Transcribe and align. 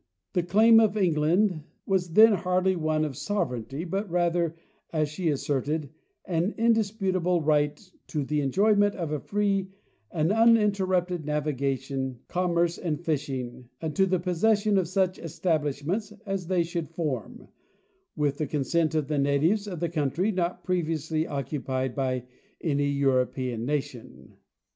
The 0.33 0.41
claim 0.41 0.79
of 0.79 0.97
England 0.97 1.61
was 1.85 2.13
then 2.13 2.33
hardly 2.33 2.75
one 2.75 3.05
of 3.05 3.15
sovereignty, 3.15 3.83
but 3.85 4.09
rather, 4.09 4.55
as 4.91 5.09
she 5.09 5.29
asserted, 5.29 5.91
"an 6.25 6.55
indisputable 6.57 7.43
right 7.43 7.79
to 8.07 8.23
the 8.25 8.41
enjoyment 8.41 8.95
of 8.95 9.11
a 9.11 9.19
free 9.19 9.69
and 10.09 10.31
uninterrupted 10.31 11.23
navigation, 11.23 12.17
commerce 12.27 12.79
and 12.79 12.99
fishing, 12.99 13.69
and 13.79 13.95
to 13.95 14.07
the 14.07 14.19
possession 14.19 14.79
of 14.79 14.87
such 14.87 15.19
establish 15.19 15.83
~ments 15.85 16.11
as 16.25 16.47
they 16.47 16.63
should 16.63 16.89
form, 16.89 17.49
with 18.15 18.39
the 18.39 18.47
consent 18.47 18.95
of 18.95 19.07
the 19.07 19.19
natives 19.19 19.67
of 19.67 19.79
the 19.79 19.87
country, 19.89 20.31
not 20.31 20.63
previously 20.63 21.27
occupied 21.27 21.93
by 21.93 22.23
any 22.59 22.87
European 22.89 23.67
nations." 23.67 24.33